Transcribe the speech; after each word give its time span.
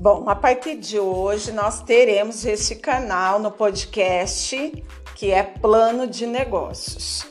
Bom, 0.00 0.30
a 0.30 0.34
partir 0.34 0.76
de 0.76 0.98
hoje 0.98 1.52
nós 1.52 1.82
teremos 1.82 2.46
esse 2.46 2.76
canal 2.76 3.38
no 3.38 3.50
podcast 3.50 4.82
que 5.14 5.30
é 5.30 5.42
Plano 5.42 6.06
de 6.06 6.26
Negócios. 6.26 7.26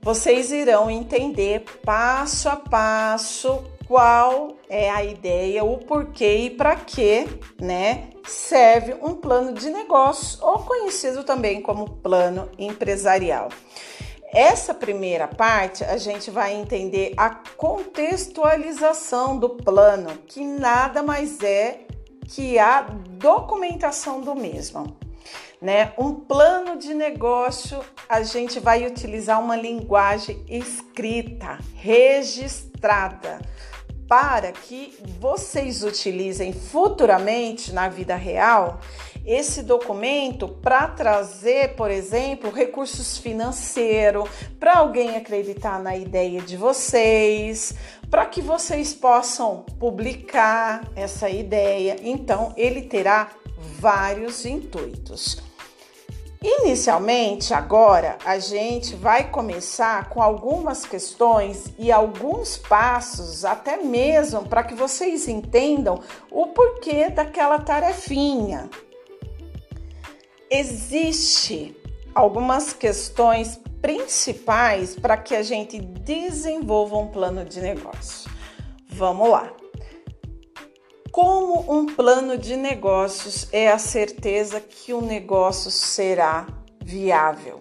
Vocês 0.00 0.50
irão 0.50 0.90
entender 0.90 1.62
passo 1.84 2.48
a 2.48 2.56
passo 2.56 3.62
qual 3.86 4.56
é 4.66 4.88
a 4.88 5.04
ideia, 5.04 5.62
o 5.62 5.76
porquê 5.76 6.46
e 6.46 6.50
para 6.50 6.74
que, 6.74 7.26
né, 7.60 8.08
serve 8.26 8.96
um 9.02 9.14
plano 9.14 9.52
de 9.52 9.68
negócios 9.68 10.40
ou 10.40 10.60
conhecido 10.60 11.22
também 11.22 11.60
como 11.60 11.96
plano 11.96 12.48
empresarial. 12.58 13.50
Essa 14.34 14.74
primeira 14.74 15.26
parte 15.28 15.84
a 15.84 15.96
gente 15.96 16.28
vai 16.28 16.54
entender 16.54 17.14
a 17.16 17.30
contextualização 17.30 19.38
do 19.38 19.50
plano, 19.50 20.10
que 20.26 20.44
nada 20.44 21.04
mais 21.04 21.40
é 21.40 21.83
que 22.28 22.58
a 22.58 22.82
documentação 22.82 24.20
do 24.20 24.34
mesmo. 24.34 24.96
Né? 25.60 25.92
Um 25.96 26.14
plano 26.14 26.76
de 26.76 26.92
negócio, 26.92 27.80
a 28.08 28.22
gente 28.22 28.60
vai 28.60 28.86
utilizar 28.86 29.40
uma 29.40 29.56
linguagem 29.56 30.44
escrita, 30.48 31.58
registrada, 31.74 33.40
para 34.06 34.52
que 34.52 34.96
vocês 35.18 35.82
utilizem 35.82 36.52
futuramente 36.52 37.72
na 37.72 37.88
vida 37.88 38.14
real 38.14 38.80
esse 39.24 39.62
documento 39.62 40.48
para 40.48 40.86
trazer, 40.88 41.74
por 41.76 41.90
exemplo, 41.90 42.50
recursos 42.50 43.18
financeiros, 43.18 44.28
para 44.60 44.78
alguém 44.78 45.16
acreditar 45.16 45.82
na 45.82 45.96
ideia 45.96 46.40
de 46.40 46.56
vocês, 46.56 47.74
para 48.10 48.26
que 48.26 48.40
vocês 48.40 48.94
possam 48.94 49.64
publicar 49.78 50.86
essa 50.94 51.28
ideia. 51.28 51.96
Então, 52.02 52.52
ele 52.56 52.82
terá 52.82 53.30
vários 53.80 54.44
intuitos. 54.44 55.42
Inicialmente, 56.46 57.54
agora, 57.54 58.18
a 58.22 58.38
gente 58.38 58.94
vai 58.94 59.30
começar 59.30 60.10
com 60.10 60.20
algumas 60.20 60.84
questões 60.84 61.72
e 61.78 61.90
alguns 61.90 62.58
passos, 62.58 63.46
até 63.46 63.78
mesmo 63.78 64.46
para 64.46 64.62
que 64.62 64.74
vocês 64.74 65.26
entendam 65.26 66.02
o 66.30 66.48
porquê 66.48 67.08
daquela 67.08 67.58
tarefinha, 67.60 68.68
existe 70.54 71.76
algumas 72.14 72.72
questões 72.72 73.60
principais 73.82 74.94
para 74.94 75.16
que 75.16 75.34
a 75.34 75.42
gente 75.42 75.80
desenvolva 75.80 76.96
um 76.96 77.08
plano 77.08 77.44
de 77.44 77.60
negócio. 77.60 78.30
Vamos 78.88 79.28
lá. 79.28 79.52
Como 81.10 81.72
um 81.72 81.86
plano 81.86 82.38
de 82.38 82.56
negócios 82.56 83.48
é 83.52 83.70
a 83.70 83.78
certeza 83.78 84.60
que 84.60 84.92
o 84.92 85.00
negócio 85.00 85.70
será 85.70 86.46
viável? 86.82 87.60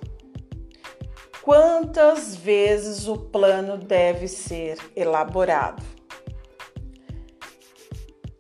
Quantas 1.42 2.36
vezes 2.36 3.08
o 3.08 3.18
plano 3.18 3.78
deve 3.78 4.28
ser 4.28 4.78
elaborado? 4.96 5.84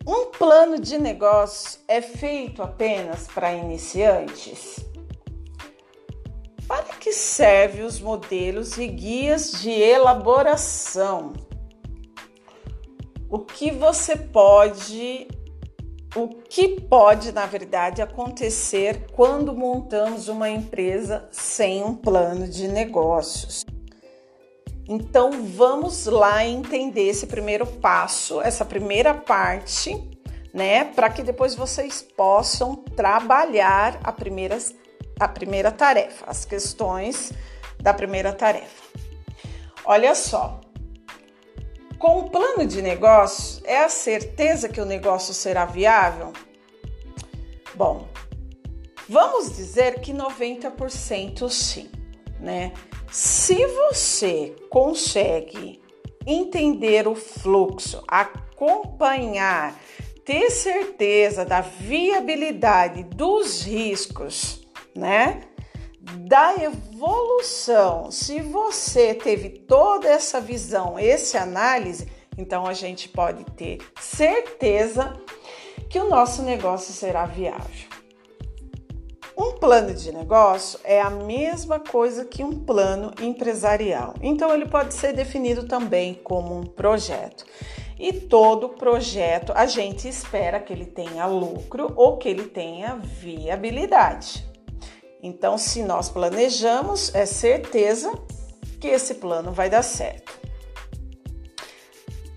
Um 0.05 0.25
plano 0.25 0.77
de 0.77 0.97
negócio 0.97 1.79
é 1.87 2.01
feito 2.01 2.61
apenas 2.61 3.25
para 3.25 3.53
iniciantes? 3.53 4.85
Para 6.67 6.95
que 6.95 7.13
servem 7.13 7.85
os 7.85 8.01
modelos 8.01 8.77
e 8.77 8.85
guias 8.85 9.61
de 9.61 9.71
elaboração? 9.71 11.31
O 13.29 13.39
que 13.39 13.71
você 13.71 14.17
pode, 14.17 15.25
o 16.13 16.27
que 16.27 16.81
pode, 16.81 17.31
na 17.31 17.45
verdade, 17.45 18.01
acontecer 18.01 19.07
quando 19.13 19.55
montamos 19.55 20.27
uma 20.27 20.49
empresa 20.49 21.29
sem 21.31 21.81
um 21.81 21.95
plano 21.95 22.45
de 22.45 22.67
negócios? 22.67 23.63
Então 24.87 25.45
vamos 25.45 26.05
lá 26.05 26.45
entender 26.45 27.07
esse 27.07 27.27
primeiro 27.27 27.65
passo, 27.65 28.41
essa 28.41 28.65
primeira 28.65 29.13
parte, 29.13 29.95
né, 30.53 30.83
para 30.83 31.09
que 31.09 31.23
depois 31.23 31.55
vocês 31.55 32.01
possam 32.01 32.75
trabalhar 32.75 33.99
a 34.03 34.11
primeira, 34.11 34.57
a 35.19 35.27
primeira 35.27 35.71
tarefa, 35.71 36.25
as 36.27 36.43
questões 36.43 37.31
da 37.79 37.93
primeira 37.93 38.33
tarefa. 38.33 38.83
Olha 39.85 40.13
só, 40.15 40.61
com 41.97 42.19
o 42.19 42.29
plano 42.29 42.67
de 42.67 42.81
negócio, 42.81 43.61
é 43.65 43.83
a 43.83 43.89
certeza 43.89 44.67
que 44.67 44.81
o 44.81 44.85
negócio 44.85 45.33
será 45.33 45.65
viável? 45.65 46.33
Bom, 47.75 48.07
vamos 49.07 49.55
dizer 49.55 50.01
que 50.01 50.13
90% 50.13 51.49
sim, 51.49 51.89
né? 52.39 52.73
Se 53.13 53.63
você 53.67 54.55
consegue 54.71 55.79
entender 56.25 57.07
o 57.07 57.13
fluxo, 57.13 58.03
acompanhar, 58.07 59.79
ter 60.25 60.49
certeza 60.49 61.45
da 61.45 61.61
viabilidade 61.61 63.03
dos 63.03 63.61
riscos, 63.61 64.67
né? 64.95 65.41
Da 66.01 66.55
evolução, 66.55 68.09
se 68.09 68.41
você 68.41 69.13
teve 69.13 69.49
toda 69.49 70.09
essa 70.09 70.41
visão, 70.41 70.97
esse 70.97 71.37
análise, 71.37 72.11
então 72.35 72.65
a 72.65 72.73
gente 72.73 73.07
pode 73.07 73.43
ter 73.51 73.77
certeza 74.01 75.21
que 75.87 75.99
o 75.99 76.09
nosso 76.09 76.41
negócio 76.41 76.91
será 76.91 77.27
viável. 77.27 78.02
Um 79.37 79.53
plano 79.53 79.93
de 79.93 80.11
negócio 80.11 80.79
é 80.83 81.01
a 81.01 81.09
mesma 81.09 81.79
coisa 81.79 82.25
que 82.25 82.43
um 82.43 82.63
plano 82.63 83.11
empresarial. 83.21 84.13
Então, 84.21 84.53
ele 84.53 84.67
pode 84.67 84.93
ser 84.93 85.13
definido 85.13 85.67
também 85.67 86.13
como 86.13 86.55
um 86.55 86.63
projeto. 86.63 87.45
E 87.99 88.11
todo 88.13 88.69
projeto 88.69 89.53
a 89.55 89.65
gente 89.65 90.07
espera 90.07 90.59
que 90.59 90.73
ele 90.73 90.85
tenha 90.85 91.25
lucro 91.25 91.93
ou 91.95 92.17
que 92.17 92.27
ele 92.27 92.45
tenha 92.45 92.95
viabilidade. 92.95 94.45
Então, 95.21 95.57
se 95.57 95.81
nós 95.83 96.09
planejamos, 96.09 97.13
é 97.15 97.25
certeza 97.25 98.11
que 98.79 98.87
esse 98.89 99.15
plano 99.15 99.51
vai 99.51 99.69
dar 99.69 99.83
certo. 99.83 100.37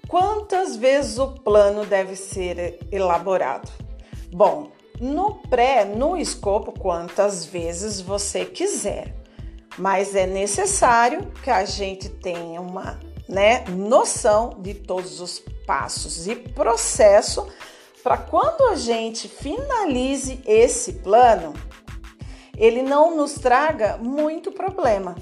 Quantas 0.06 0.76
vezes 0.76 1.18
o 1.18 1.32
plano 1.32 1.84
deve 1.84 2.14
ser 2.14 2.78
elaborado? 2.92 3.68
Bom, 4.32 4.70
no 5.00 5.34
pré, 5.48 5.84
no 5.84 6.16
escopo, 6.16 6.72
quantas 6.72 7.44
vezes 7.44 8.00
você 8.00 8.44
quiser, 8.44 9.14
mas 9.78 10.14
é 10.14 10.26
necessário 10.26 11.30
que 11.42 11.50
a 11.50 11.64
gente 11.64 12.08
tenha 12.08 12.60
uma 12.60 12.98
né, 13.28 13.64
noção 13.68 14.56
de 14.58 14.74
todos 14.74 15.20
os 15.20 15.38
passos 15.66 16.26
e 16.26 16.34
processo 16.34 17.46
para 18.02 18.16
quando 18.16 18.70
a 18.70 18.76
gente 18.76 19.28
finalize 19.28 20.40
esse 20.46 20.92
plano, 20.92 21.52
ele 22.56 22.80
não 22.80 23.16
nos 23.16 23.34
traga 23.34 23.96
muito 23.96 24.52
problema, 24.52 25.16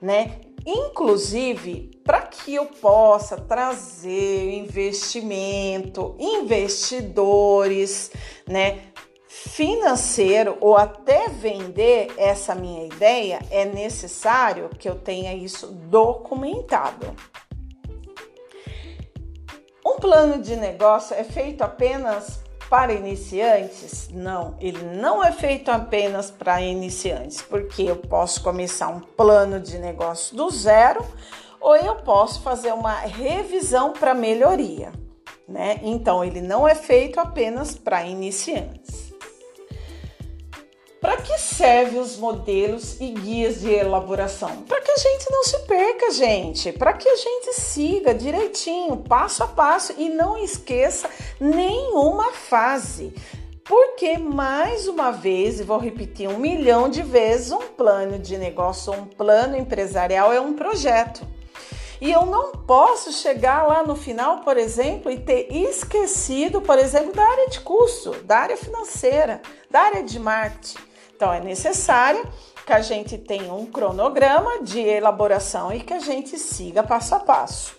né? 0.00 0.40
Inclusive, 0.64 1.90
para 2.02 2.22
que 2.22 2.54
eu 2.54 2.64
possa 2.66 3.36
trazer 3.36 4.54
investimento, 4.54 6.16
investidores, 6.18 8.10
né, 8.46 8.91
financeiro 9.48 10.56
ou 10.60 10.76
até 10.76 11.28
vender 11.28 12.12
essa 12.16 12.54
minha 12.54 12.86
ideia, 12.86 13.40
é 13.50 13.64
necessário 13.64 14.70
que 14.78 14.88
eu 14.88 14.94
tenha 14.94 15.34
isso 15.34 15.66
documentado. 15.66 17.14
Um 19.84 19.96
plano 19.96 20.40
de 20.40 20.54
negócio 20.56 21.14
é 21.14 21.24
feito 21.24 21.62
apenas 21.62 22.40
para 22.70 22.92
iniciantes? 22.92 24.08
Não, 24.10 24.56
ele 24.60 24.82
não 24.96 25.22
é 25.22 25.32
feito 25.32 25.70
apenas 25.70 26.30
para 26.30 26.62
iniciantes, 26.62 27.42
porque 27.42 27.82
eu 27.82 27.96
posso 27.96 28.42
começar 28.42 28.88
um 28.88 29.00
plano 29.00 29.60
de 29.60 29.76
negócio 29.76 30.36
do 30.36 30.48
zero 30.50 31.04
ou 31.60 31.76
eu 31.76 31.96
posso 31.96 32.42
fazer 32.42 32.72
uma 32.72 32.94
revisão 33.00 33.92
para 33.92 34.14
melhoria, 34.14 34.92
né? 35.48 35.80
Então, 35.82 36.24
ele 36.24 36.40
não 36.40 36.66
é 36.66 36.74
feito 36.74 37.20
apenas 37.20 37.74
para 37.74 38.06
iniciantes. 38.06 39.01
Para 41.02 41.16
que 41.16 41.36
servem 41.36 41.98
os 41.98 42.16
modelos 42.16 43.00
e 43.00 43.08
guias 43.08 43.62
de 43.62 43.72
elaboração? 43.72 44.62
Para 44.68 44.80
que 44.80 44.92
a 44.92 44.96
gente 44.96 45.28
não 45.32 45.42
se 45.42 45.58
perca, 45.64 46.12
gente. 46.12 46.70
Para 46.70 46.92
que 46.92 47.08
a 47.08 47.16
gente 47.16 47.54
siga 47.54 48.14
direitinho, 48.14 48.98
passo 48.98 49.42
a 49.42 49.48
passo 49.48 49.92
e 49.98 50.08
não 50.08 50.38
esqueça 50.38 51.10
nenhuma 51.40 52.30
fase. 52.30 53.12
Porque, 53.64 54.16
mais 54.16 54.86
uma 54.86 55.10
vez, 55.10 55.58
e 55.58 55.64
vou 55.64 55.76
repetir 55.76 56.28
um 56.28 56.38
milhão 56.38 56.88
de 56.88 57.02
vezes, 57.02 57.50
um 57.50 57.58
plano 57.58 58.16
de 58.16 58.38
negócio, 58.38 58.92
um 58.92 59.04
plano 59.04 59.56
empresarial 59.56 60.32
é 60.32 60.40
um 60.40 60.52
projeto. 60.52 61.26
E 62.00 62.12
eu 62.12 62.26
não 62.26 62.52
posso 62.52 63.12
chegar 63.12 63.66
lá 63.66 63.82
no 63.82 63.96
final, 63.96 64.42
por 64.42 64.56
exemplo, 64.56 65.10
e 65.10 65.18
ter 65.18 65.48
esquecido, 65.52 66.60
por 66.60 66.78
exemplo, 66.78 67.12
da 67.12 67.24
área 67.24 67.48
de 67.48 67.58
custo, 67.58 68.12
da 68.22 68.38
área 68.38 68.56
financeira, 68.56 69.42
da 69.68 69.80
área 69.80 70.04
de 70.04 70.20
marketing. 70.20 70.91
Então 71.22 71.32
é 71.32 71.38
necessário 71.38 72.28
que 72.66 72.72
a 72.72 72.80
gente 72.80 73.16
tenha 73.16 73.54
um 73.54 73.64
cronograma 73.64 74.60
de 74.60 74.80
elaboração 74.80 75.72
e 75.72 75.78
que 75.78 75.94
a 75.94 76.00
gente 76.00 76.36
siga 76.36 76.82
passo 76.82 77.14
a 77.14 77.20
passo. 77.20 77.76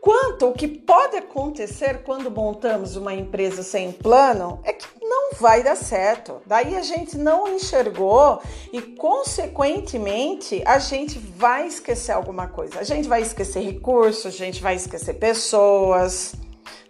Quanto 0.00 0.48
o 0.48 0.52
que 0.52 0.66
pode 0.66 1.16
acontecer 1.16 2.02
quando 2.02 2.32
montamos 2.32 2.96
uma 2.96 3.14
empresa 3.14 3.62
sem 3.62 3.92
plano 3.92 4.58
é 4.64 4.72
que 4.72 4.84
não 5.00 5.34
vai 5.38 5.62
dar 5.62 5.76
certo. 5.76 6.42
Daí 6.46 6.74
a 6.74 6.82
gente 6.82 7.16
não 7.16 7.46
enxergou 7.46 8.42
e, 8.72 8.82
consequentemente, 8.82 10.64
a 10.66 10.80
gente 10.80 11.16
vai 11.16 11.68
esquecer 11.68 12.10
alguma 12.10 12.48
coisa. 12.48 12.80
A 12.80 12.82
gente 12.82 13.08
vai 13.08 13.22
esquecer 13.22 13.60
recursos, 13.60 14.26
a 14.26 14.30
gente 14.36 14.60
vai 14.60 14.74
esquecer 14.74 15.14
pessoas, 15.14 16.34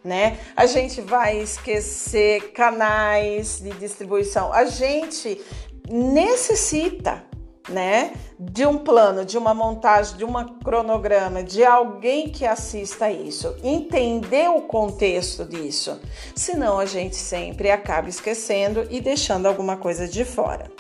né? 0.05 0.39
A 0.57 0.67
gente 0.67 1.01
vai 1.01 1.39
esquecer 1.39 2.53
canais 2.53 3.61
de 3.61 3.71
distribuição. 3.71 4.53
A 4.53 4.65
gente 4.65 5.41
necessita 5.89 7.25
né, 7.69 8.13
de 8.39 8.67
um 8.67 8.79
plano, 8.79 9.25
de 9.25 9.39
uma 9.39 9.55
montagem, 9.55 10.17
de 10.17 10.25
um 10.25 10.33
cronograma, 10.59 11.43
de 11.43 11.65
alguém 11.65 12.29
que 12.29 12.45
assista 12.45 13.11
isso, 13.11 13.55
entender 13.63 14.49
o 14.49 14.63
contexto 14.63 15.45
disso. 15.45 16.01
Senão 16.35 16.79
a 16.79 16.87
gente 16.87 17.15
sempre 17.15 17.71
acaba 17.71 18.09
esquecendo 18.09 18.87
e 18.91 19.01
deixando 19.01 19.47
alguma 19.47 19.77
coisa 19.77 20.09
de 20.09 20.25
fora. 20.25 20.71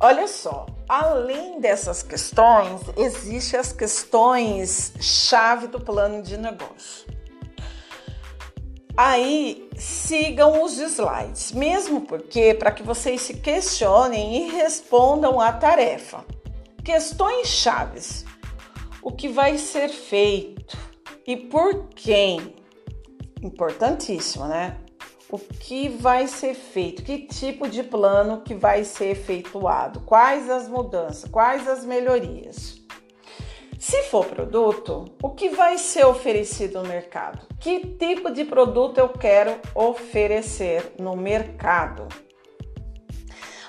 Olha 0.00 0.26
só, 0.26 0.66
além 0.88 1.60
dessas 1.60 2.02
questões, 2.02 2.80
existem 2.96 3.58
as 3.58 3.72
questões 3.72 4.92
chave 5.00 5.68
do 5.68 5.80
plano 5.80 6.20
de 6.20 6.36
negócio. 6.36 7.06
Aí 8.96 9.68
sigam 9.76 10.62
os 10.62 10.78
slides, 10.78 11.50
mesmo 11.50 12.02
porque 12.02 12.54
para 12.54 12.70
que 12.70 12.82
vocês 12.82 13.22
se 13.22 13.34
questionem 13.34 14.36
e 14.46 14.50
respondam 14.50 15.40
a 15.40 15.52
tarefa. 15.52 16.24
Questões 16.84 17.48
chaves: 17.48 18.24
o 19.02 19.10
que 19.10 19.28
vai 19.28 19.58
ser 19.58 19.88
feito 19.88 20.78
e 21.26 21.36
por 21.36 21.88
quem? 21.88 22.54
Importantíssimo, 23.42 24.46
né? 24.46 24.78
O 25.28 25.38
que 25.38 25.88
vai 25.88 26.28
ser 26.28 26.54
feito? 26.54 27.02
Que 27.02 27.26
tipo 27.26 27.68
de 27.68 27.82
plano 27.82 28.42
que 28.42 28.54
vai 28.54 28.84
ser 28.84 29.06
efetuado? 29.06 30.02
Quais 30.02 30.48
as 30.48 30.68
mudanças? 30.68 31.28
Quais 31.28 31.66
as 31.66 31.84
melhorias? 31.84 32.83
Se 33.86 34.04
for 34.04 34.24
produto, 34.24 35.04
o 35.22 35.28
que 35.28 35.50
vai 35.50 35.76
ser 35.76 36.06
oferecido 36.06 36.82
no 36.82 36.88
mercado? 36.88 37.46
Que 37.60 37.80
tipo 37.80 38.30
de 38.30 38.42
produto 38.42 38.96
eu 38.96 39.10
quero 39.10 39.60
oferecer 39.74 40.94
no 40.98 41.14
mercado? 41.14 42.08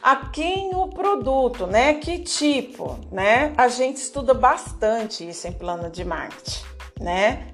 A 0.01 0.29
quem 0.29 0.73
o 0.73 0.87
produto, 0.87 1.67
né? 1.67 1.95
Que 1.95 2.19
tipo, 2.19 2.97
né? 3.11 3.53
A 3.57 3.67
gente 3.67 3.97
estuda 3.97 4.33
bastante 4.33 5.27
isso 5.27 5.49
em 5.49 5.51
plano 5.51 5.91
de 5.91 6.05
marketing, 6.05 6.63
né? 7.01 7.49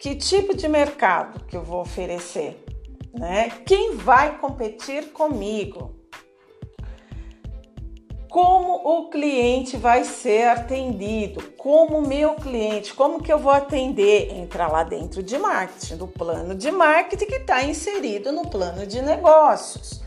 Que 0.00 0.16
tipo 0.16 0.56
de 0.56 0.66
mercado 0.66 1.44
que 1.44 1.58
eu 1.58 1.62
vou 1.62 1.82
oferecer, 1.82 2.64
né? 3.12 3.50
Quem 3.66 3.96
vai 3.96 4.38
competir 4.38 5.12
comigo? 5.12 5.94
Como 8.28 8.74
o 8.84 9.08
cliente 9.08 9.76
vai 9.76 10.04
ser 10.04 10.48
atendido, 10.48 11.42
como 11.56 11.98
o 11.98 12.06
meu 12.06 12.34
cliente, 12.34 12.92
como 12.92 13.22
que 13.22 13.32
eu 13.32 13.38
vou 13.38 13.52
atender, 13.52 14.32
entrar 14.34 14.68
lá 14.68 14.84
dentro 14.84 15.22
de 15.22 15.38
marketing, 15.38 15.96
do 15.96 16.06
plano 16.06 16.54
de 16.54 16.70
marketing 16.70 17.26
que 17.26 17.36
está 17.36 17.62
inserido 17.62 18.30
no 18.30 18.48
plano 18.48 18.86
de 18.86 19.00
negócios. 19.00 20.02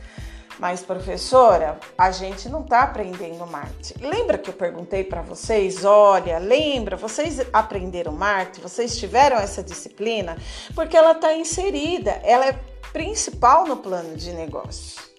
Mas, 0.60 0.84
professora, 0.84 1.80
a 1.98 2.12
gente 2.12 2.48
não 2.48 2.62
está 2.62 2.82
aprendendo 2.82 3.48
marketing. 3.48 4.06
Lembra 4.06 4.38
que 4.38 4.52
eu 4.52 4.54
perguntei 4.54 5.04
para 5.04 5.24
vocês? 5.24 5.84
Olha, 5.84 6.38
lembra, 6.38 6.96
vocês 6.96 7.40
aprenderam 7.52 8.12
marketing, 8.12 8.62
vocês 8.62 8.96
tiveram 8.98 9.38
essa 9.38 9.64
disciplina, 9.64 10.38
porque 10.76 10.96
ela 10.96 11.14
está 11.14 11.34
inserida, 11.34 12.12
ela 12.24 12.46
é 12.46 12.60
principal 12.94 13.66
no 13.66 13.78
plano 13.78 14.16
de 14.16 14.32
negócios 14.34 15.11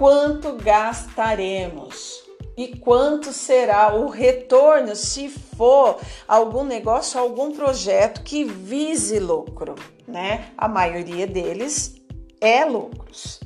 quanto 0.00 0.54
gastaremos 0.54 2.22
e 2.56 2.74
quanto 2.78 3.34
será 3.34 3.94
o 3.94 4.08
retorno 4.08 4.96
se 4.96 5.28
for 5.28 6.00
algum 6.26 6.64
negócio, 6.64 7.20
algum 7.20 7.52
projeto 7.52 8.22
que 8.22 8.42
vise 8.42 9.20
lucro, 9.20 9.74
né? 10.08 10.52
A 10.56 10.66
maioria 10.66 11.26
deles 11.26 11.96
é 12.40 12.64
lucros. 12.64 13.40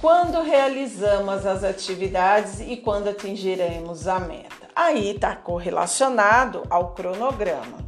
Quando 0.00 0.40
realizamos 0.40 1.44
as 1.44 1.64
atividades 1.64 2.60
e 2.60 2.76
quando 2.76 3.08
atingiremos 3.08 4.06
a 4.06 4.20
meta. 4.20 4.68
Aí 4.72 5.16
está 5.16 5.34
correlacionado 5.34 6.62
ao 6.70 6.94
cronograma. 6.94 7.78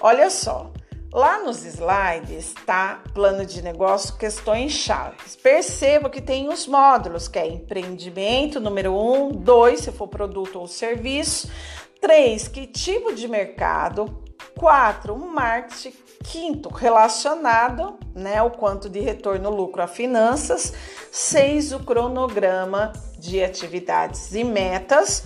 Olha 0.00 0.30
só, 0.30 0.72
Lá 1.12 1.42
nos 1.42 1.64
slides 1.64 2.54
está 2.58 3.02
plano 3.14 3.46
de 3.46 3.62
negócio, 3.62 4.16
questões 4.16 4.72
chaves. 4.72 5.34
Perceba 5.36 6.10
que 6.10 6.20
tem 6.20 6.48
os 6.48 6.66
módulos, 6.66 7.26
que 7.28 7.38
é 7.38 7.46
empreendimento, 7.46 8.60
número 8.60 8.92
um, 8.94 9.30
dois, 9.30 9.80
se 9.80 9.90
for 9.90 10.06
produto 10.06 10.60
ou 10.60 10.66
serviço, 10.66 11.50
três, 11.98 12.46
que 12.46 12.66
tipo 12.66 13.14
de 13.14 13.26
mercado, 13.26 14.22
quatro, 14.54 15.16
marketing, 15.16 15.94
quinto, 16.24 16.68
relacionado, 16.68 17.98
né, 18.14 18.42
o 18.42 18.50
quanto 18.50 18.90
de 18.90 19.00
retorno 19.00 19.48
lucro 19.48 19.82
a 19.82 19.86
finanças, 19.86 20.74
seis, 21.10 21.72
o 21.72 21.80
cronograma 21.80 22.92
de 23.18 23.42
atividades 23.42 24.34
e 24.34 24.44
metas 24.44 25.24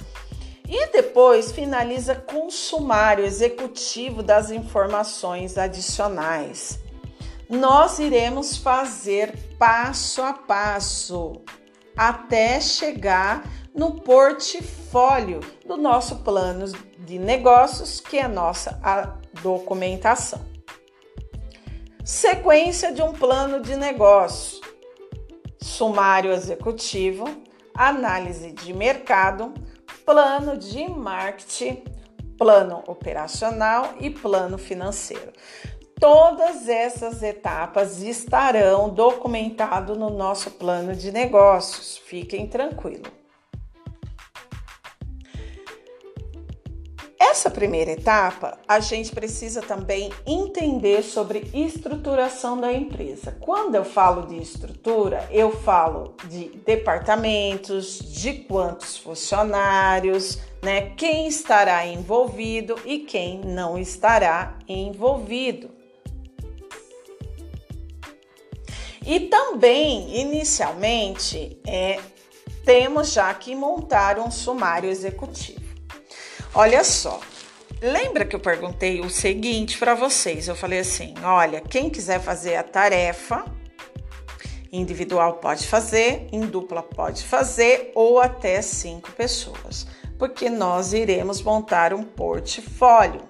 e 0.73 0.87
depois 0.91 1.53
finaliza 1.53 2.15
com 2.15 2.47
o 2.47 2.51
sumário 2.51 3.27
executivo 3.27 4.23
das 4.23 4.51
informações 4.51 5.59
adicionais. 5.59 6.81
Nós 7.47 7.99
iremos 7.99 8.57
fazer 8.57 9.37
passo 9.59 10.23
a 10.23 10.33
passo 10.33 11.43
até 11.95 12.59
chegar 12.59 13.45
no 13.75 14.01
portfólio 14.01 15.41
do 15.67 15.77
nosso 15.77 16.17
plano 16.21 16.65
de 17.01 17.19
negócios, 17.19 18.01
que 18.01 18.17
é 18.17 18.27
nossa 18.27 18.81
a 18.83 19.19
documentação. 19.43 20.41
Sequência 22.03 22.93
de 22.93 23.03
um 23.03 23.13
plano 23.13 23.61
de 23.61 23.77
negócio: 23.77 24.59
sumário 25.61 26.33
executivo, 26.33 27.29
análise 27.75 28.53
de 28.53 28.73
mercado, 28.73 29.53
plano 30.05 30.57
de 30.57 30.89
marketing, 30.89 31.83
plano 32.37 32.83
operacional 32.87 33.95
e 34.01 34.11
plano 34.11 34.59
financeiro. 34.59 35.33
Todas 35.99 36.69
essas 36.69 37.23
etapas 37.23 38.03
estarão 38.03 38.89
documentadas 38.89 39.97
no 39.97 40.11
nosso 40.11 40.51
plano 40.51 40.97
de 40.97 41.13
negócios. 41.13 41.97
Fiquem 41.97 42.49
tranquilos. 42.49 43.22
Essa 47.33 47.49
primeira 47.49 47.93
etapa, 47.93 48.59
a 48.69 48.79
gente 48.79 49.11
precisa 49.11 49.63
também 49.63 50.13
entender 50.27 51.03
sobre 51.03 51.51
estruturação 51.55 52.61
da 52.61 52.71
empresa. 52.71 53.35
Quando 53.41 53.75
eu 53.75 53.87
falo 53.87 54.27
de 54.27 54.37
estrutura, 54.37 55.27
eu 55.31 55.51
falo 55.51 56.15
de 56.29 56.51
departamentos, 56.67 58.01
de 58.01 58.35
quantos 58.35 58.99
funcionários, 58.99 60.41
né? 60.63 60.91
Quem 60.91 61.27
estará 61.27 61.87
envolvido 61.87 62.79
e 62.85 62.99
quem 62.99 63.41
não 63.41 63.79
estará 63.79 64.59
envolvido. 64.69 65.71
E 69.07 69.21
também, 69.21 70.21
inicialmente, 70.21 71.59
é, 71.67 71.99
temos 72.63 73.11
já 73.11 73.33
que 73.33 73.55
montar 73.55 74.19
um 74.19 74.31
sumário 74.31 74.91
executivo. 74.91 75.62
Olha 76.55 76.85
só, 76.85 77.19
lembra 77.81 78.27
que 78.27 78.37
eu 78.37 78.41
perguntei 78.41 79.01
o 79.01 79.09
seguinte 79.09 79.79
para 79.79 79.95
vocês? 79.95 80.49
Eu 80.49 80.55
falei 80.55 80.81
assim: 80.81 81.15
olha, 81.25 81.63
quem 81.63 81.89
quiser 81.89 82.21
fazer 82.21 82.57
a 82.57 82.63
tarefa 82.63 83.43
individual 84.71 85.37
pode 85.37 85.67
fazer, 85.67 86.29
em 86.31 86.41
dupla 86.41 86.83
pode 86.83 87.25
fazer, 87.25 87.91
ou 87.95 88.21
até 88.21 88.61
cinco 88.61 89.11
pessoas, 89.13 89.87
porque 90.19 90.51
nós 90.51 90.93
iremos 90.93 91.41
montar 91.41 91.95
um 91.95 92.03
portfólio. 92.03 93.23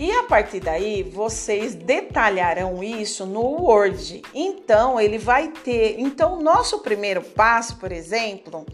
E 0.00 0.10
a 0.12 0.22
partir 0.22 0.60
daí, 0.60 1.02
vocês 1.02 1.74
detalharão 1.74 2.82
isso 2.82 3.26
no 3.26 3.42
Word. 3.42 4.22
Então, 4.32 4.98
ele 4.98 5.18
vai 5.18 5.48
ter. 5.48 5.96
Então, 6.00 6.40
nosso 6.40 6.78
primeiro 6.78 7.20
passo, 7.20 7.76
por 7.76 7.92
exemplo, 7.92 8.64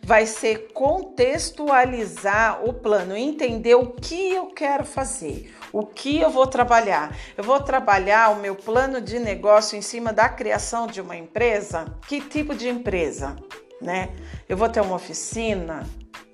vai 0.00 0.26
ser 0.26 0.68
contextualizar 0.72 2.64
o 2.64 2.72
plano, 2.72 3.16
entender 3.16 3.74
o 3.74 3.88
que 3.88 4.32
eu 4.32 4.46
quero 4.46 4.84
fazer, 4.84 5.52
o 5.72 5.84
que 5.84 6.20
eu 6.20 6.30
vou 6.30 6.46
trabalhar. 6.46 7.16
Eu 7.36 7.42
vou 7.42 7.60
trabalhar 7.60 8.30
o 8.30 8.36
meu 8.36 8.54
plano 8.54 9.00
de 9.00 9.18
negócio 9.18 9.76
em 9.76 9.82
cima 9.82 10.12
da 10.12 10.28
criação 10.28 10.86
de 10.86 11.00
uma 11.00 11.16
empresa? 11.16 11.86
Que 12.06 12.20
tipo 12.20 12.54
de 12.54 12.68
empresa? 12.68 13.34
Né? 13.82 14.10
Eu 14.48 14.56
vou 14.56 14.68
ter 14.68 14.82
uma 14.82 14.94
oficina, 14.94 15.84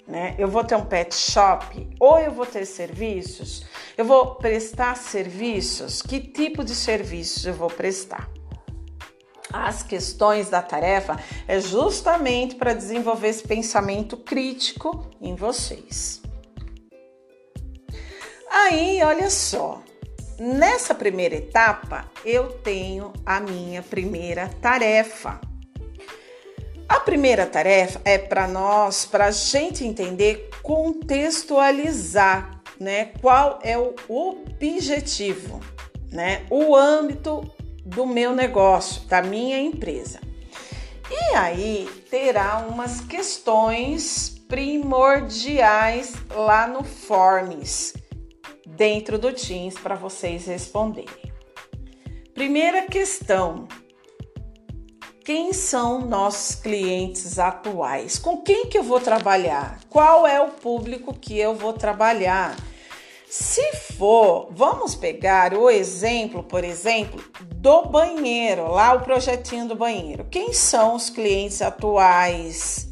né? 0.06 0.34
Eu 0.38 0.48
vou 0.48 0.64
ter 0.64 0.74
um 0.74 0.84
pet 0.84 1.14
shop 1.14 1.88
ou 1.98 2.18
eu 2.18 2.32
vou 2.32 2.46
ter 2.46 2.66
serviços? 2.66 3.64
Eu 3.96 4.04
vou 4.04 4.34
prestar 4.36 4.96
serviços? 4.96 6.02
Que 6.02 6.20
tipo 6.20 6.64
de 6.64 6.74
serviços 6.74 7.46
eu 7.46 7.54
vou 7.54 7.68
prestar? 7.68 8.28
As 9.52 9.82
questões 9.82 10.48
da 10.48 10.62
tarefa 10.62 11.18
é 11.46 11.60
justamente 11.60 12.54
para 12.54 12.72
desenvolver 12.72 13.28
esse 13.28 13.42
pensamento 13.42 14.16
crítico 14.16 15.10
em 15.20 15.34
vocês. 15.34 16.22
Aí, 18.50 19.02
olha 19.02 19.28
só, 19.28 19.82
nessa 20.38 20.94
primeira 20.94 21.34
etapa 21.34 22.10
eu 22.24 22.52
tenho 22.60 23.12
a 23.26 23.40
minha 23.40 23.82
primeira 23.82 24.48
tarefa 24.60 25.40
a 26.92 27.00
primeira 27.00 27.46
tarefa 27.46 28.02
é 28.04 28.18
para 28.18 28.46
nós, 28.46 29.06
para 29.06 29.24
a 29.26 29.30
gente 29.30 29.82
entender, 29.82 30.50
contextualizar, 30.62 32.60
né? 32.78 33.06
Qual 33.22 33.58
é 33.62 33.78
o 33.78 33.94
objetivo, 34.10 35.58
né? 36.10 36.44
O 36.50 36.76
âmbito 36.76 37.50
do 37.82 38.04
meu 38.04 38.34
negócio, 38.34 39.08
da 39.08 39.22
minha 39.22 39.58
empresa. 39.58 40.20
E 41.10 41.34
aí 41.34 41.88
terá 42.10 42.58
umas 42.58 43.00
questões 43.00 44.28
primordiais 44.46 46.12
lá 46.34 46.66
no 46.66 46.84
Forms, 46.84 47.94
dentro 48.66 49.18
do 49.18 49.32
Teams, 49.32 49.78
para 49.78 49.94
vocês 49.94 50.44
responderem. 50.44 51.32
Primeira 52.34 52.82
questão: 52.82 53.66
quem 55.24 55.52
são 55.52 56.00
nossos 56.00 56.56
clientes 56.56 57.38
atuais? 57.38 58.18
Com 58.18 58.38
quem 58.38 58.66
que 58.66 58.76
eu 58.76 58.82
vou 58.82 58.98
trabalhar? 58.98 59.78
Qual 59.88 60.26
é 60.26 60.40
o 60.40 60.48
público 60.48 61.14
que 61.14 61.38
eu 61.38 61.54
vou 61.54 61.72
trabalhar? 61.72 62.56
Se 63.28 63.72
for, 63.96 64.48
vamos 64.50 64.96
pegar 64.96 65.54
o 65.54 65.70
exemplo, 65.70 66.42
por 66.42 66.64
exemplo, 66.64 67.22
do 67.54 67.86
banheiro, 67.86 68.68
lá 68.72 68.94
o 68.94 69.00
projetinho 69.00 69.68
do 69.68 69.76
banheiro. 69.76 70.26
Quem 70.28 70.52
são 70.52 70.96
os 70.96 71.08
clientes 71.08 71.62
atuais? 71.62 72.88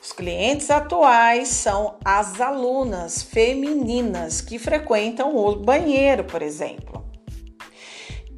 Os 0.00 0.12
clientes 0.12 0.70
atuais 0.70 1.48
são 1.48 1.96
as 2.04 2.40
alunas 2.40 3.22
femininas 3.22 4.40
que 4.40 4.58
frequentam 4.58 5.36
o 5.36 5.56
banheiro, 5.56 6.24
por 6.24 6.42
exemplo. 6.42 6.89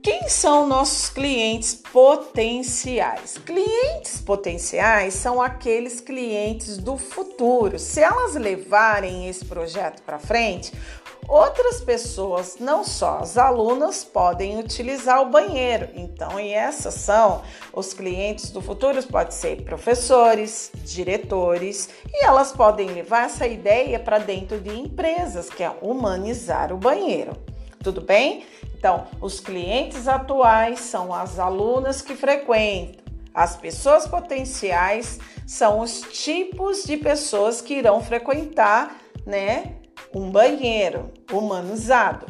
Quem 0.03 0.29
são 0.29 0.67
nossos 0.67 1.09
clientes 1.11 1.77
potenciais? 1.77 3.39
Clientes 3.39 4.21
potenciais 4.21 5.15
são 5.15 5.41
aqueles 5.41 6.01
clientes 6.01 6.77
do 6.77 6.99
futuro. 6.99 7.79
Se 7.79 8.01
elas 8.01 8.35
levarem 8.35 9.29
esse 9.29 9.45
projeto 9.45 10.03
para 10.03 10.19
frente, 10.19 10.73
outras 11.29 11.81
pessoas, 11.81 12.57
não 12.59 12.83
só 12.83 13.19
as 13.19 13.39
alunas, 13.39 14.03
podem 14.03 14.59
utilizar 14.59 15.23
o 15.23 15.31
banheiro. 15.31 15.89
Então, 15.95 16.41
e 16.41 16.53
essas 16.53 16.95
são 16.95 17.41
os 17.73 17.95
clientes 17.95 18.51
do 18.51 18.61
futuro, 18.61 19.01
pode 19.05 19.35
ser 19.35 19.63
professores, 19.63 20.73
diretores, 20.85 21.91
e 22.13 22.25
elas 22.25 22.51
podem 22.51 22.89
levar 22.89 23.27
essa 23.27 23.47
ideia 23.47 24.01
para 24.01 24.19
dentro 24.19 24.59
de 24.59 24.77
empresas, 24.77 25.49
que 25.49 25.63
é 25.63 25.71
humanizar 25.81 26.73
o 26.73 26.77
banheiro. 26.77 27.37
Tudo 27.85 28.01
bem? 28.01 28.45
Então, 28.83 29.07
os 29.21 29.39
clientes 29.39 30.09
atuais 30.09 30.81
são 30.81 31.15
as 31.15 31.39
alunas 31.39 32.03
que 32.03 32.17
frequentam. 32.17 33.01
As 33.33 33.55
pessoas 33.55 34.09
potenciais 34.09 35.21
são 35.47 35.79
os 35.79 36.01
tipos 36.01 36.83
de 36.83 36.97
pessoas 36.97 37.61
que 37.61 37.75
irão 37.75 38.03
frequentar, 38.03 38.97
né, 39.25 39.77
um 40.13 40.33
banheiro 40.33 41.13
humanizado. 41.33 42.27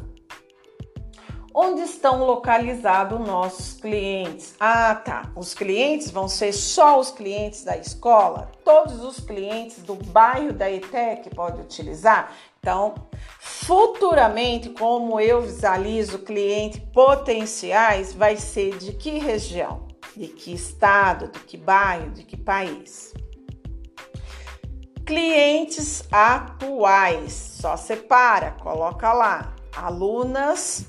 Onde 1.55 1.83
estão 1.83 2.25
localizados 2.25 3.21
nossos 3.21 3.79
clientes? 3.79 4.55
Ah, 4.59 4.95
tá. 4.95 5.31
Os 5.37 5.53
clientes 5.53 6.11
vão 6.11 6.27
ser 6.27 6.51
só 6.53 6.99
os 6.99 7.11
clientes 7.11 7.63
da 7.63 7.77
escola? 7.77 8.51
Todos 8.65 9.05
os 9.05 9.21
clientes 9.21 9.83
do 9.83 9.95
bairro 9.95 10.55
da 10.55 10.71
ETEC 10.71 11.29
podem 11.35 11.61
utilizar? 11.61 12.33
Então, 12.59 12.95
futuramente, 13.39 14.71
como 14.71 15.21
eu 15.21 15.43
visualizo 15.43 16.21
clientes 16.21 16.81
potenciais, 16.91 18.15
vai 18.15 18.37
ser 18.37 18.79
de 18.79 18.95
que 18.95 19.19
região, 19.19 19.89
de 20.17 20.29
que 20.29 20.55
estado, 20.55 21.29
de 21.29 21.41
que 21.41 21.59
bairro, 21.59 22.13
de 22.13 22.23
que 22.23 22.37
país. 22.37 23.13
Clientes 25.05 26.05
atuais, 26.11 27.33
só 27.61 27.77
separa, 27.77 28.53
coloca 28.53 29.13
lá, 29.13 29.55
alunas 29.77 30.87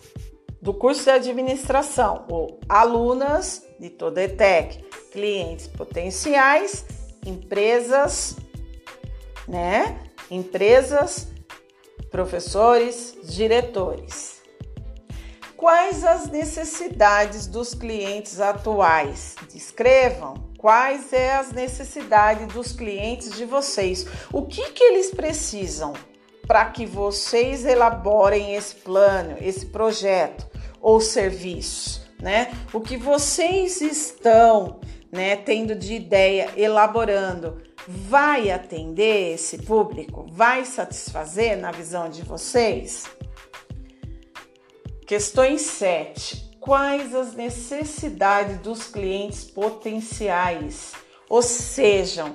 do 0.64 0.74
curso 0.74 1.04
de 1.04 1.10
administração 1.10 2.24
ou 2.30 2.58
alunas 2.70 3.62
de 3.78 3.90
toda 3.90 4.22
a 4.22 4.24
ETEC, 4.24 4.82
clientes 5.12 5.68
potenciais, 5.68 6.86
empresas, 7.26 8.38
né? 9.46 10.00
Empresas 10.32 11.28
professores, 12.10 13.14
diretores. 13.24 14.42
Quais 15.58 16.06
as 16.06 16.28
necessidades 16.28 17.46
dos 17.46 17.74
clientes 17.74 18.40
atuais? 18.40 19.36
Descrevam 19.52 20.50
quais 20.58 21.12
é 21.12 21.36
as 21.36 21.52
necessidades 21.52 22.48
dos 22.48 22.72
clientes 22.72 23.36
de 23.36 23.44
vocês. 23.44 24.08
O 24.32 24.44
que, 24.44 24.72
que 24.72 24.84
eles 24.84 25.12
precisam 25.12 25.92
para 26.48 26.66
que 26.66 26.86
vocês 26.86 27.66
elaborem 27.66 28.56
esse 28.56 28.76
plano, 28.76 29.36
esse 29.42 29.66
projeto 29.66 30.53
ou 30.84 31.00
serviço, 31.00 32.06
né? 32.22 32.52
O 32.74 32.82
que 32.82 32.98
vocês 32.98 33.82
estão, 33.82 34.82
né, 35.10 35.38
tendo 35.38 35.74
de 35.74 35.96
ideia, 35.96 36.50
elaborando 36.58 37.64
vai 37.88 38.52
atender 38.52 39.34
esse 39.34 39.60
público? 39.60 40.26
Vai 40.32 40.66
satisfazer 40.66 41.58
na 41.58 41.72
visão 41.72 42.10
de 42.10 42.22
vocês? 42.22 43.06
Questões 45.08 45.62
7. 45.62 46.52
Quais 46.60 47.14
as 47.14 47.34
necessidades 47.34 48.58
dos 48.60 48.88
clientes 48.88 49.44
potenciais? 49.44 50.94
Ou 51.30 51.42
seja, 51.42 52.34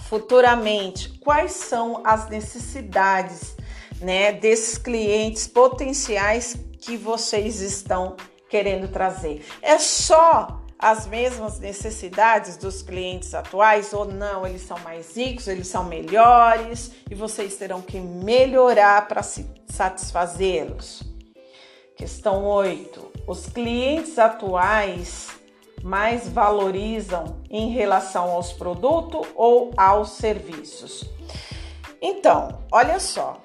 futuramente, 0.00 1.18
quais 1.18 1.52
são 1.52 2.02
as 2.04 2.28
necessidades 2.30 3.56
né, 4.00 4.32
desses 4.32 4.78
clientes 4.78 5.46
potenciais 5.46 6.56
que 6.86 6.96
vocês 6.96 7.60
estão 7.60 8.16
querendo 8.48 8.86
trazer? 8.86 9.44
É 9.60 9.76
só 9.76 10.62
as 10.78 11.04
mesmas 11.06 11.58
necessidades 11.58 12.56
dos 12.56 12.80
clientes 12.80 13.34
atuais 13.34 13.92
ou 13.92 14.04
não, 14.04 14.46
eles 14.46 14.62
são 14.62 14.78
mais 14.80 15.16
ricos, 15.16 15.48
eles 15.48 15.66
são 15.66 15.82
melhores 15.84 16.92
e 17.10 17.14
vocês 17.14 17.56
terão 17.56 17.82
que 17.82 17.98
melhorar 17.98 19.08
para 19.08 19.22
satisfazê-los. 19.22 21.02
Questão 21.96 22.44
8. 22.44 23.12
Os 23.26 23.46
clientes 23.46 24.16
atuais 24.16 25.30
mais 25.82 26.28
valorizam 26.28 27.42
em 27.50 27.70
relação 27.70 28.30
aos 28.30 28.52
produtos 28.52 29.26
ou 29.34 29.72
aos 29.76 30.10
serviços? 30.10 31.10
Então, 32.00 32.60
olha 32.70 33.00
só, 33.00 33.40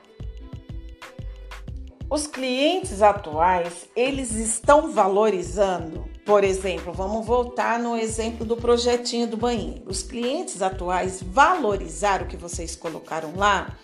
os 2.12 2.28
clientes 2.28 3.02
atuais, 3.02 3.88
eles 3.96 4.34
estão 4.34 4.92
valorizando, 4.92 6.10
por 6.26 6.44
exemplo, 6.44 6.92
vamos 6.92 7.26
voltar 7.26 7.80
no 7.80 7.96
exemplo 7.96 8.46
do 8.46 8.58
projetinho 8.58 9.28
do 9.28 9.38
banheiro. 9.38 9.84
Os 9.86 10.04
clientes 10.04 10.62
atuais 10.62 11.24
valorizaram 11.24 12.26
o 12.26 12.28
que 12.28 12.36
vocês 12.36 12.76
colocaram 12.76 13.32
lá? 13.38 13.78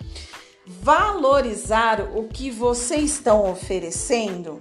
Valorizaram 0.66 2.18
o 2.18 2.28
que 2.28 2.52
vocês 2.52 3.12
estão 3.12 3.50
oferecendo? 3.50 4.60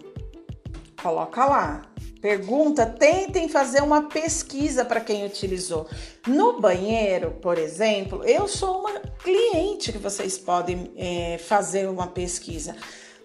Coloca 1.03 1.45
lá. 1.45 1.83
Pergunta, 2.23 2.87
tentem 2.87 3.49
fazer 3.49 3.83
uma 3.83 4.03
pesquisa 4.03 4.85
para 4.85 5.01
quem 5.01 5.27
utilizou. 5.27 5.89
No 6.25 6.61
banheiro, 6.61 7.33
por 7.43 7.59
exemplo, 7.59 8.23
eu 8.25 8.47
sou 8.47 8.79
uma 8.79 9.01
cliente 9.01 9.91
que 9.91 9.99
vocês 9.99 10.39
podem 10.39 10.93
é, 10.97 11.37
fazer 11.39 11.89
uma 11.89 12.07
pesquisa 12.07 12.77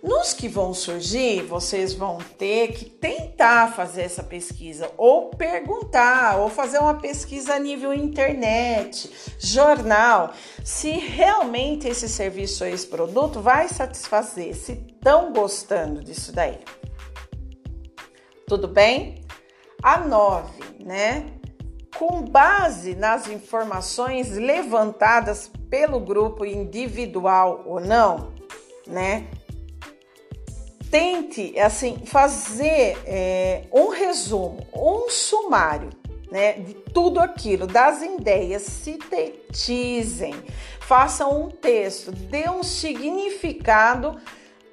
Nos 0.04 0.34
que 0.34 0.48
vão 0.48 0.74
surgir, 0.74 1.44
vocês 1.44 1.94
vão 1.94 2.18
ter 2.40 2.70
que 2.70 2.86
tentar 2.86 3.76
fazer 3.76 4.02
essa 4.02 4.24
pesquisa, 4.24 4.92
ou 4.98 5.30
perguntar, 5.30 6.40
ou 6.40 6.50
fazer 6.50 6.80
uma 6.80 6.96
pesquisa 6.96 7.54
a 7.54 7.60
nível 7.60 7.94
internet, 7.94 9.12
jornal, 9.38 10.34
se 10.66 10.90
realmente 10.90 11.88
esse 11.88 12.10
serviço 12.10 12.64
ou 12.64 12.70
esse 12.72 12.88
produto 12.88 13.42
vai 13.42 13.68
satisfazer, 13.68 14.56
se 14.56 14.72
estão 14.72 15.32
gostando 15.32 16.04
disso 16.04 16.32
daí. 16.32 16.58
Tudo 18.48 18.68
bem? 18.68 19.22
A 19.84 20.00
9, 20.00 20.84
né? 20.84 21.28
Com 21.96 22.24
base 22.24 22.96
nas 22.96 23.28
informações 23.28 24.32
levantadas 24.32 25.52
pelo 25.70 26.00
grupo 26.00 26.44
individual 26.44 27.64
ou 27.68 27.80
não, 27.80 28.34
né? 28.88 29.28
Tente 30.92 31.58
assim 31.58 31.98
fazer 32.06 32.98
é, 33.06 33.64
um 33.72 33.88
resumo, 33.88 34.68
um 34.74 35.10
sumário 35.10 35.90
né, 36.30 36.54
de 36.54 36.74
tudo 36.74 37.20
aquilo, 37.20 37.66
das 37.66 38.02
ideias, 38.02 38.62
sintetizem, 38.64 40.34
façam 40.80 41.44
um 41.44 41.50
texto, 41.50 42.12
dê 42.12 42.50
um 42.50 42.64
significado 42.64 44.20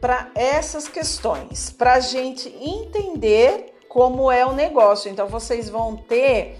para 0.00 0.30
essas 0.34 0.86
questões, 0.86 1.70
para 1.70 1.94
a 1.94 2.00
gente 2.00 2.48
entender 2.60 3.74
como 3.88 4.30
é 4.30 4.46
o 4.46 4.52
negócio. 4.52 5.10
Então, 5.10 5.26
vocês 5.26 5.68
vão 5.68 5.96
ter 5.96 6.56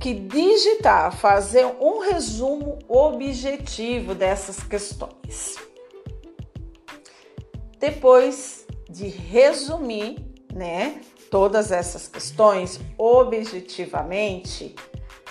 que 0.00 0.14
digitar, 0.14 1.16
fazer 1.16 1.66
um 1.80 1.98
resumo 1.98 2.78
objetivo 2.86 4.14
dessas 4.14 4.62
questões. 4.62 5.56
Depois 7.80 8.65
de 8.88 9.08
resumir, 9.08 10.16
né, 10.52 11.00
todas 11.30 11.72
essas 11.72 12.08
questões 12.08 12.80
objetivamente, 12.96 14.74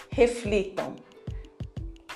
reflitam. 0.09 0.95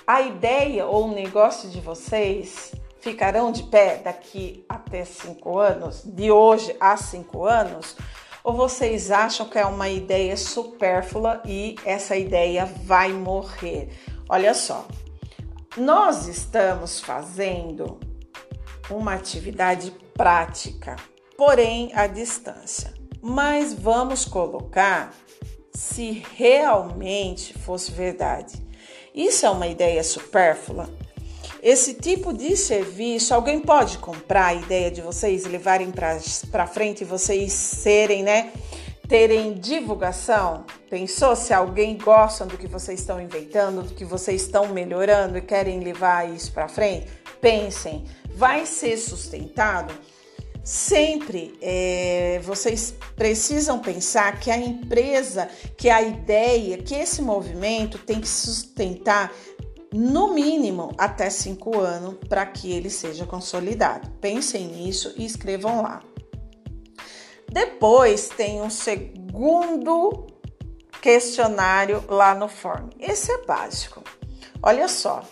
A 0.06 0.22
ideia 0.22 0.86
ou 0.86 1.08
o 1.08 1.14
negócio 1.14 1.70
de 1.70 1.80
vocês 1.80 2.74
ficarão 3.00 3.52
de 3.52 3.64
pé 3.64 3.98
daqui 3.98 4.66
até 4.68 5.06
cinco 5.06 5.58
anos, 5.58 6.04
de 6.04 6.32
hoje 6.32 6.76
a 6.80 6.98
cinco 6.98 7.46
anos, 7.46 7.96
ou 8.44 8.54
vocês 8.54 9.12
acham 9.12 9.48
que 9.48 9.58
é 9.58 9.66
uma 9.66 9.90
ideia 9.90 10.36
supérflua 10.36 11.42
e 11.46 11.76
essa 11.86 12.16
ideia 12.16 12.66
vai 12.66 13.14
morrer? 13.14 13.90
Olha 14.28 14.54
só, 14.54 14.88
nós 15.78 16.28
estamos 16.28 17.00
fazendo 17.00 18.00
uma 18.90 19.14
atividade 19.14 19.92
prática 20.14 20.96
porém 21.40 21.90
à 21.96 22.06
distância. 22.06 22.94
Mas 23.22 23.74
vamos 23.74 24.26
colocar 24.26 25.16
se 25.74 26.22
realmente 26.36 27.54
fosse 27.54 27.94
verdade. 27.94 28.62
Isso 29.16 29.46
é 29.46 29.50
uma 29.50 29.66
ideia 29.66 30.04
supérflua? 30.04 30.90
Esse 31.64 31.94
tipo 31.94 32.34
de 32.34 32.58
serviço, 32.58 33.34
alguém 33.34 33.62
pode 33.62 34.00
comprar 34.00 34.48
a 34.48 34.54
ideia 34.54 34.92
de 34.92 35.02
vocês 35.02 35.46
levarem 35.46 35.94
para 36.52 36.68
frente 36.68 37.02
e 37.02 37.06
vocês 37.06 37.54
serem, 37.54 38.22
né? 38.22 38.52
Terem 39.08 39.54
divulgação? 39.54 40.66
Pensou 40.90 41.38
se 41.38 41.54
alguém 41.54 41.98
gosta 41.98 42.46
do 42.46 42.58
que 42.58 42.68
vocês 42.68 43.00
estão 43.00 43.20
inventando, 43.20 43.84
do 43.84 43.94
que 43.94 44.04
vocês 44.04 44.42
estão 44.42 44.68
melhorando 44.68 45.38
e 45.38 45.42
querem 45.42 45.80
levar 45.80 46.30
isso 46.30 46.52
para 46.52 46.68
frente? 46.68 47.08
Pensem, 47.40 48.04
vai 48.36 48.66
ser 48.66 48.98
sustentado? 48.98 49.94
Sempre 50.70 51.58
é, 51.64 52.40
vocês 52.44 52.94
precisam 53.16 53.80
pensar 53.80 54.40
que 54.40 54.52
a 54.52 54.56
empresa, 54.56 55.50
que 55.76 55.90
a 55.90 56.00
ideia, 56.00 56.78
que 56.78 56.94
esse 56.94 57.24
movimento 57.24 57.98
tem 57.98 58.22
que 58.22 58.28
sustentar 58.28 59.34
no 59.92 60.32
mínimo 60.32 60.94
até 60.96 61.28
cinco 61.32 61.80
anos 61.80 62.18
para 62.30 62.46
que 62.46 62.72
ele 62.72 62.92
seja 62.92 63.26
consolidado. 63.26 64.12
Pensem 64.22 64.68
nisso 64.68 65.12
e 65.18 65.26
escrevam 65.26 65.82
lá. 65.82 66.04
Depois 67.52 68.30
tem 68.30 68.62
um 68.62 68.70
segundo 68.70 70.28
questionário 71.02 72.04
lá 72.08 72.36
no 72.36 72.48
form. 72.48 72.90
Esse 73.00 73.32
é 73.32 73.44
básico. 73.44 74.04
Olha 74.62 74.88
só, 74.88 75.28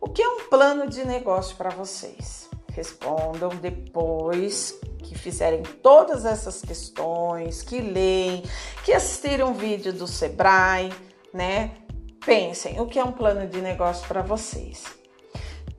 o 0.00 0.08
que 0.08 0.22
é 0.22 0.28
um 0.30 0.48
plano 0.48 0.88
de 0.88 1.04
negócio 1.06 1.54
para 1.56 1.68
vocês? 1.68 2.37
Respondam 2.78 3.48
depois 3.60 4.78
que 5.02 5.18
fizerem 5.18 5.62
todas 5.82 6.24
essas 6.24 6.62
questões, 6.62 7.60
que 7.60 7.80
leem, 7.80 8.44
que 8.84 8.92
assistiram 8.92 9.50
um 9.50 9.52
vídeo 9.52 9.92
do 9.92 10.06
Sebrae, 10.06 10.92
né? 11.34 11.72
Pensem, 12.24 12.80
o 12.80 12.86
que 12.86 12.98
é 12.98 13.04
um 13.04 13.10
plano 13.10 13.48
de 13.48 13.60
negócio 13.60 14.06
para 14.06 14.22
vocês? 14.22 14.84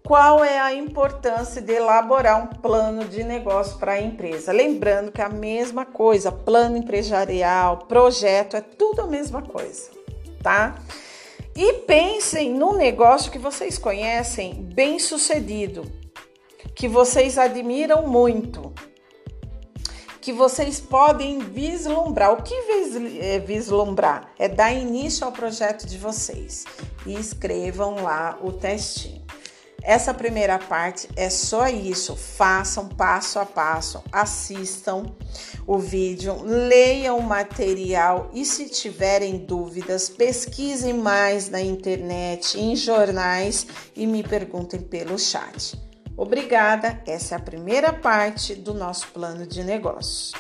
Qual 0.06 0.44
é 0.44 0.60
a 0.60 0.74
importância 0.74 1.62
de 1.62 1.72
elaborar 1.72 2.44
um 2.44 2.48
plano 2.48 3.06
de 3.06 3.24
negócio 3.24 3.78
para 3.78 3.94
a 3.94 4.02
empresa? 4.02 4.52
Lembrando 4.52 5.12
que 5.12 5.22
é 5.22 5.26
a 5.26 5.30
mesma 5.30 5.86
coisa, 5.86 6.32
plano 6.32 6.76
empresarial, 6.76 7.86
projeto, 7.88 8.58
é 8.58 8.62
tudo 8.62 9.04
a 9.04 9.08
mesma 9.08 9.42
coisa, 9.42 9.90
tá? 10.44 10.76
E 11.56 11.74
pensem 11.74 12.54
num 12.54 12.74
negócio 12.74 13.32
que 13.32 13.38
vocês 13.38 13.78
conhecem 13.78 14.56
bem 14.56 15.00
sucedido, 15.00 15.99
que 16.80 16.88
vocês 16.88 17.38
admiram 17.38 18.08
muito, 18.08 18.74
que 20.22 20.32
vocês 20.32 20.80
podem 20.80 21.40
vislumbrar. 21.40 22.32
O 22.32 22.42
que 22.42 22.54
é 23.20 23.38
vislumbrar? 23.38 24.32
É 24.40 24.48
dar 24.48 24.72
início 24.72 25.26
ao 25.26 25.34
projeto 25.34 25.86
de 25.86 25.98
vocês 25.98 26.64
e 27.06 27.16
escrevam 27.16 28.02
lá 28.02 28.40
o 28.42 28.54
testinho. 28.54 29.22
Essa 29.84 30.14
primeira 30.14 30.58
parte 30.58 31.10
é 31.18 31.30
só 31.30 31.68
isso. 31.68 32.16
Façam 32.16 32.88
passo 32.88 33.40
a 33.40 33.46
passo, 33.46 34.02
assistam 34.10 35.04
o 35.68 35.78
vídeo, 35.78 36.42
leiam 36.44 37.18
o 37.18 37.24
material 37.24 38.32
e 38.34 38.46
se 38.46 38.70
tiverem 38.70 39.38
dúvidas, 39.38 40.08
pesquisem 40.08 40.94
mais 40.94 41.50
na 41.50 41.60
internet, 41.60 42.58
em 42.58 42.74
jornais 42.74 43.68
e 43.98 44.08
me 44.08 44.24
perguntem 44.24 44.80
pelo 44.80 45.20
chat. 45.20 45.89
Obrigada, 46.20 47.02
essa 47.08 47.36
é 47.36 47.38
a 47.38 47.42
primeira 47.42 47.94
parte 47.94 48.54
do 48.54 48.74
nosso 48.74 49.08
plano 49.08 49.48
de 49.48 49.64
negócio. 49.64 50.38